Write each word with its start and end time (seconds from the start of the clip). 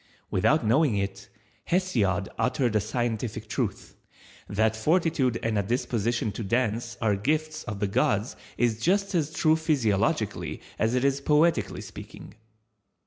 Without 0.31 0.65
knowing 0.65 0.97
it, 0.97 1.29
Hesiod 1.65 2.27
uttered 2.39 2.75
a 2.75 2.81
scientific 2.81 3.47
truth. 3.47 3.95
That 4.49 4.75
Fortitude 4.75 5.37
and 5.43 5.59
a 5.59 5.61
Disposition 5.61 6.31
to 6.31 6.43
Dance 6.43 6.97
are 6.99 7.15
gifts 7.15 7.63
of 7.65 7.79
the 7.79 7.87
gods 7.87 8.35
is 8.57 8.79
just 8.81 9.13
as 9.13 9.31
true 9.31 9.55
physiologically 9.55 10.59
as 10.79 10.95
it 10.95 11.05
is 11.05 11.21
poetically 11.21 11.81
speaking. 11.81 12.33